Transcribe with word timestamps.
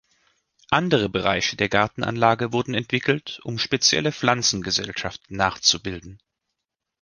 Andere 0.71 1.09
Bereiche 1.09 1.57
der 1.57 1.69
Gartenanlagen 1.69 2.51
wurden 2.53 2.73
entwickelt, 2.73 3.39
um 3.43 3.59
spezielle 3.59 4.11
Pflanzengesellschaften 4.11 5.37
nachzubilden. 5.37 6.19